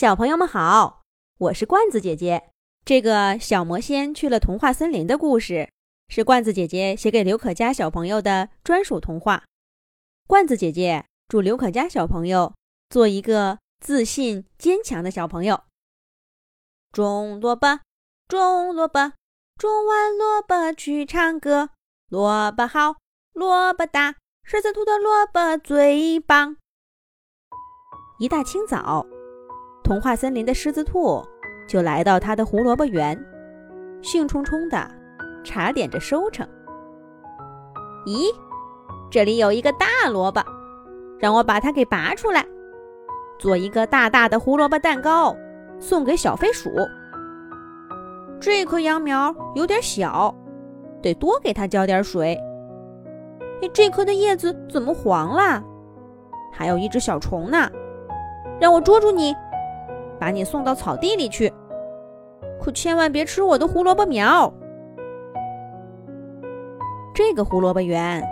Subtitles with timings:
[0.00, 1.02] 小朋友们好，
[1.36, 2.52] 我是罐子姐姐。
[2.86, 5.70] 这个小魔仙去了童话森林的故事，
[6.08, 9.44] 是罐子姐姐写给刘可嘉小朋友的专属童话。
[10.26, 12.54] 罐子姐姐祝刘可嘉小朋友
[12.88, 15.64] 做一个自信坚强的小朋友。
[16.92, 17.80] 种萝卜，
[18.26, 19.12] 种萝卜，
[19.58, 21.68] 种完萝卜去唱歌。
[22.08, 22.96] 萝卜好，
[23.34, 24.14] 萝卜大，
[24.44, 26.56] 狮子兔的萝卜最棒。
[28.18, 29.06] 一大清早。
[29.90, 31.20] 童话森林的狮子兔
[31.66, 33.20] 就来到他的胡萝卜园，
[34.02, 34.88] 兴冲冲地
[35.42, 36.46] 查点着收成。
[38.06, 38.32] 咦，
[39.10, 40.40] 这里有一个大萝卜，
[41.18, 42.46] 让我把它给拔出来，
[43.40, 45.34] 做一个大大的胡萝卜蛋糕，
[45.80, 46.70] 送给小飞鼠。
[48.40, 50.32] 这棵秧苗有点小，
[51.02, 52.38] 得多给它浇点水。
[53.60, 55.60] 哎，这棵的叶子怎么黄了？
[56.52, 57.68] 还有一只小虫呢，
[58.60, 59.34] 让我捉住你。
[60.20, 61.50] 把你送到草地里去，
[62.60, 64.52] 可千万别吃我的胡萝卜苗。
[67.14, 68.22] 这个胡萝卜园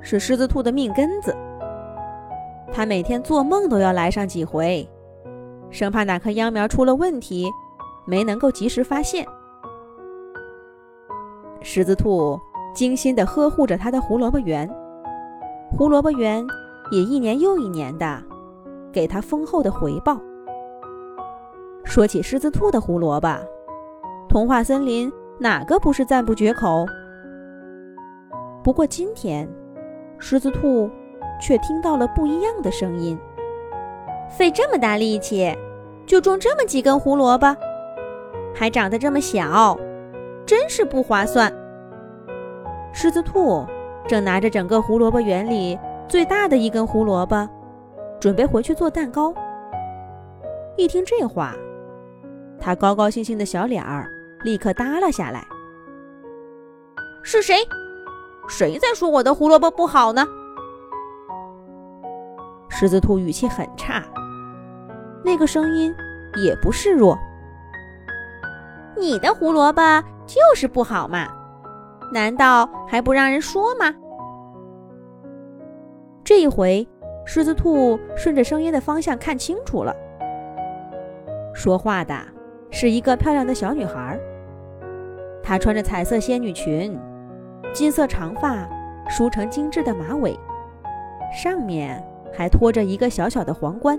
[0.00, 1.34] 是狮子兔的命根子，
[2.72, 4.86] 他每天做梦都要来上几回，
[5.70, 7.48] 生怕哪棵秧苗出了问题，
[8.04, 9.24] 没能够及时发现。
[11.62, 12.38] 狮子兔
[12.74, 14.68] 精心地呵护着他的胡萝卜园，
[15.76, 16.44] 胡萝卜园
[16.92, 18.22] 也一年又一年的
[18.92, 20.20] 给他丰厚的回报。
[21.96, 23.26] 说起狮子兔的胡萝卜，
[24.28, 26.84] 童话森林哪个不是赞不绝口？
[28.62, 29.48] 不过今天，
[30.18, 30.90] 狮子兔
[31.40, 33.18] 却听到了不一样的声音。
[34.28, 35.56] 费这么大力气，
[36.04, 37.56] 就种这么几根胡萝卜，
[38.54, 39.74] 还长得这么小，
[40.44, 41.50] 真是不划算。
[42.92, 43.64] 狮子兔
[44.06, 47.48] 正拿着整个胡萝卜园里最大的一根胡萝卜，
[48.20, 49.32] 准备回去做蛋糕。
[50.76, 51.54] 一听这话，
[52.60, 54.10] 他高高兴兴的小脸儿
[54.42, 55.46] 立刻耷拉下来。
[57.22, 57.56] 是谁？
[58.48, 60.24] 谁在说我的胡萝卜不好呢？
[62.68, 64.04] 狮子兔语气很差，
[65.24, 65.94] 那个声音
[66.36, 67.18] 也不示弱。
[68.96, 69.80] 你的胡萝卜
[70.26, 71.26] 就是不好嘛？
[72.12, 73.92] 难道还不让人说吗？
[76.22, 76.86] 这一回，
[77.24, 79.94] 狮子兔顺着声音的方向看清楚了，
[81.54, 82.14] 说话的。
[82.78, 84.20] 是一个漂亮的小女孩，
[85.42, 86.94] 她穿着彩色仙女裙，
[87.72, 88.68] 金色长发
[89.08, 90.38] 梳成精致的马尾，
[91.32, 93.98] 上面还托着一个小小的皇冠。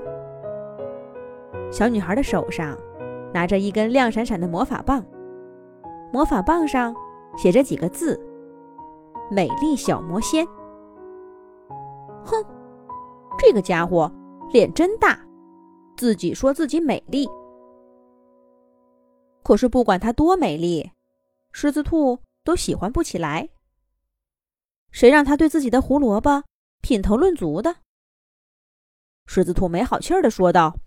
[1.71, 2.77] 小女孩的手上
[3.33, 5.03] 拿着一根亮闪闪的魔法棒，
[6.13, 6.95] 魔法棒上
[7.35, 8.23] 写着几个字
[9.31, 10.45] ：“美丽小魔仙。”
[12.23, 12.45] 哼，
[13.39, 14.11] 这个家伙
[14.53, 15.17] 脸真大，
[15.95, 17.27] 自己说自己美丽。
[19.47, 20.91] 可是不管她多美丽，
[21.53, 23.47] 狮子兔都喜欢不起来。
[24.91, 26.43] 谁让他对自己的胡萝卜
[26.81, 27.77] 品头论足的？
[29.25, 30.79] 狮子兔没好气儿的说道：“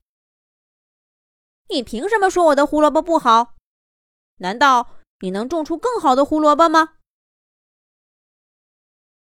[1.73, 3.55] 你凭什么说我的胡萝卜不好？
[4.41, 4.91] 难道
[5.21, 6.97] 你能种出更好的胡萝卜吗？”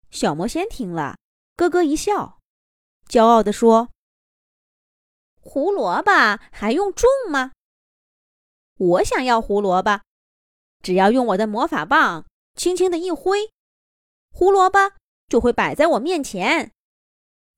[0.09, 1.17] 小魔仙听了，
[1.57, 2.39] 咯咯一笑，
[3.09, 3.89] 骄傲的说
[5.43, 6.13] ：“胡萝卜
[6.53, 7.51] 还用种吗？”
[8.79, 10.03] 我想要胡萝卜，
[10.83, 13.51] 只要用我的魔法棒轻轻的一挥，
[14.31, 14.79] 胡萝卜
[15.29, 16.73] 就会摆在我面前，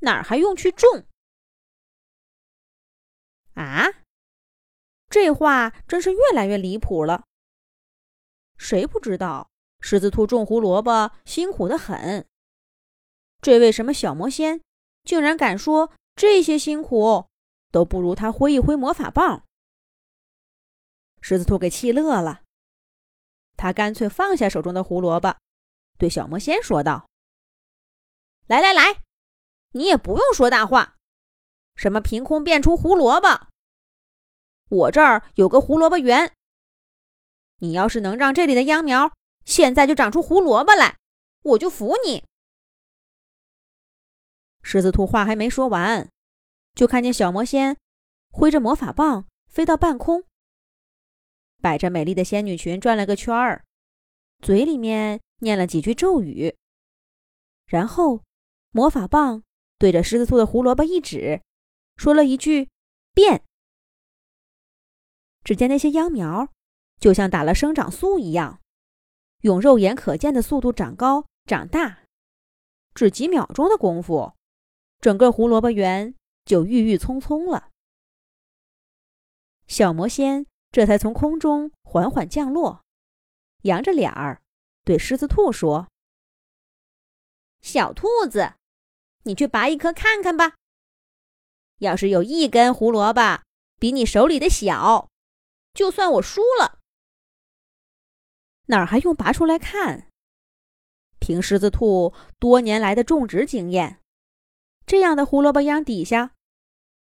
[0.03, 1.05] 哪儿还用去种？
[3.55, 3.87] 啊，
[5.09, 7.25] 这话真是越来越离谱了。
[8.57, 9.51] 谁不知道
[9.81, 12.27] 狮子兔种胡萝卜辛苦的很？
[13.43, 14.61] 这位什么小魔仙，
[15.03, 17.27] 竟然敢说这些辛苦
[17.73, 19.48] 都不如他挥一挥魔法棒？
[21.21, 22.43] 狮子兔给气乐了，
[23.57, 25.37] 他干脆放下手中的胡萝卜，
[25.99, 27.09] 对小魔仙说道
[28.47, 29.03] ：“来来来，
[29.73, 30.97] 你也不用说大话，
[31.75, 33.49] 什么凭空变出胡萝卜？
[34.69, 36.35] 我这儿有个胡萝卜园，
[37.59, 39.13] 你要是能让这里的秧苗
[39.45, 40.99] 现在就长出胡萝卜来，
[41.43, 42.25] 我就服你。”
[44.63, 46.09] 狮子兔话还没说完，
[46.75, 47.77] 就看见小魔仙
[48.31, 50.28] 挥着魔法棒飞到半空。
[51.61, 53.65] 摆着美丽的仙女裙转了个圈儿，
[54.41, 56.57] 嘴里面念了几句咒语，
[57.67, 58.23] 然后
[58.71, 59.43] 魔法棒
[59.79, 61.43] 对着狮子兔的胡萝卜一指，
[61.97, 62.69] 说了一句
[63.13, 63.43] “变”。
[65.45, 66.53] 只见那些秧苗
[67.01, 68.61] 就像打了生长素一样，
[69.43, 72.01] 用肉眼可见的速度长高长大，
[72.95, 74.35] 只几秒钟的功夫，
[75.01, 76.15] 整个胡萝卜园
[76.45, 77.71] 就郁郁葱葱了。
[79.67, 82.85] 小魔仙这才从空中缓缓降落，
[83.63, 84.43] 扬着脸儿
[84.85, 85.89] 对狮子兔说
[87.63, 88.55] ：“小兔子，
[89.23, 90.55] 你去拔一颗看看吧。
[91.79, 93.43] 要是有一根胡萝卜
[93.79, 95.09] 比你手里的小，
[95.73, 96.81] 就算我输了。
[98.67, 100.09] 哪儿还用拔出来看？
[101.19, 104.01] 凭狮子兔多年来的种植经验，
[104.87, 106.35] 这样的胡萝卜秧底下。”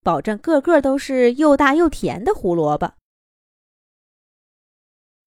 [0.03, 2.93] 保证个个都是又大又甜的胡萝卜。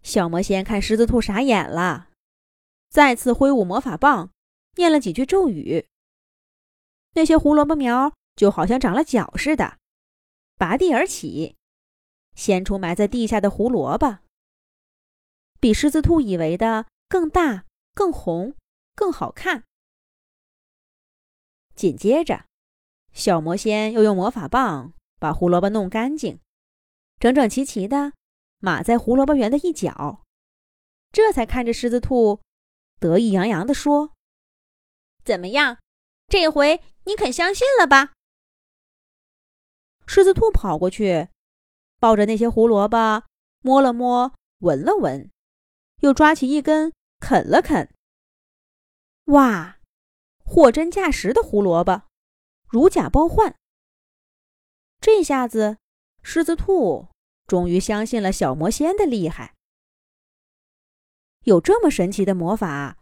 [0.03, 2.09] 小魔仙看狮子兔傻眼了，
[2.89, 4.31] 再次挥舞魔法棒，
[4.77, 5.87] 念了几句咒语。
[7.13, 9.79] 那些胡萝卜苗就好像长了脚似的，
[10.57, 11.57] 拔地而起，
[12.35, 14.19] 掀出埋在地下的胡萝卜，
[15.61, 18.55] 比狮子兔以为的更大、更红、
[18.95, 19.65] 更好看。
[21.75, 22.47] 紧接着。
[23.13, 26.39] 小魔仙又用魔法棒把胡萝卜弄干净，
[27.19, 28.13] 整整齐齐的
[28.61, 30.25] 码在胡萝卜园的一角，
[31.11, 32.41] 这才看着狮子兔，
[33.01, 34.15] 得意洋洋地说
[35.25, 35.79] ：“怎么样，
[36.29, 38.13] 这回你肯相信了吧？”
[40.07, 41.29] 狮子兔跑过去，
[41.99, 43.25] 抱着那些胡萝卜，
[43.61, 45.31] 摸了摸，闻了闻，
[46.01, 47.93] 又抓起一根啃了啃。
[49.27, 49.79] 哇，
[50.45, 52.03] 货真价实的胡萝卜！
[52.69, 53.57] 如假包换，
[55.01, 55.79] 这下子
[56.23, 57.10] 狮子兔
[57.51, 59.57] 终于相信了小魔仙的厉害。
[61.43, 62.97] 有这么神奇的魔法，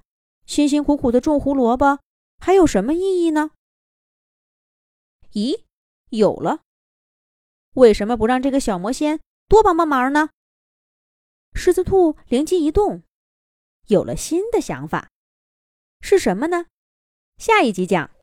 [0.46, 2.00] 辛辛苦苦的种胡萝卜
[2.38, 3.50] 还有什么意义呢？
[5.32, 5.64] 咦，
[6.08, 6.62] 有了！
[7.74, 10.30] 为什么不让这个小魔仙多帮帮忙呢？
[11.52, 13.02] 狮子兔灵机一动，
[13.88, 15.10] 有了新的想法，
[16.00, 16.64] 是什么呢？
[17.36, 18.10] 下一集讲。